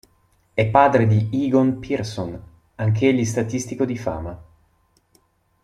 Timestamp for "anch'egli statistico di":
2.73-3.95